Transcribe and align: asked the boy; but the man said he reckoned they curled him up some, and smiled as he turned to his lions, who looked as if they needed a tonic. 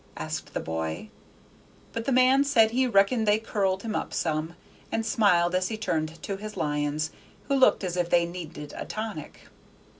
asked 0.17 0.55
the 0.55 0.59
boy; 0.59 1.09
but 1.93 2.05
the 2.05 2.11
man 2.11 2.43
said 2.43 2.71
he 2.71 2.87
reckoned 2.87 3.27
they 3.27 3.37
curled 3.37 3.83
him 3.83 3.93
up 3.95 4.15
some, 4.15 4.55
and 4.91 5.05
smiled 5.05 5.53
as 5.53 5.67
he 5.67 5.77
turned 5.77 6.19
to 6.23 6.37
his 6.37 6.57
lions, 6.57 7.11
who 7.49 7.55
looked 7.55 7.83
as 7.83 7.95
if 7.95 8.09
they 8.09 8.25
needed 8.25 8.73
a 8.75 8.83
tonic. 8.83 9.41